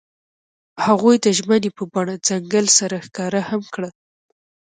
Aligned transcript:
هغوی 0.85 1.15
د 1.25 1.27
ژمنې 1.37 1.69
په 1.77 1.83
بڼه 1.93 2.15
ځنګل 2.27 2.65
سره 2.77 2.95
ښکاره 3.05 3.41
هم 3.49 3.61
کړه. 3.73 3.89